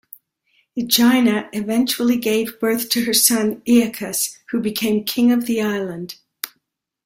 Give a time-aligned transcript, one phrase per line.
[0.75, 6.15] Aegina eventually gave birth to her son Aeacus, who became king of the island.